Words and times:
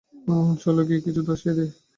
চলো 0.59 0.81
গিয়ে 0.87 1.01
কিছু 1.05 1.21
ধসিয়ে 1.27 1.53
দেই। 1.57 1.69